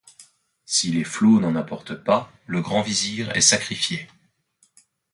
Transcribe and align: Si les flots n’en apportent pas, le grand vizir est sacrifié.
Si 0.65 0.91
les 0.91 1.03
flots 1.03 1.39
n’en 1.39 1.55
apportent 1.55 1.93
pas, 1.93 2.31
le 2.47 2.59
grand 2.59 2.81
vizir 2.81 3.29
est 3.37 3.41
sacrifié. 3.41 4.07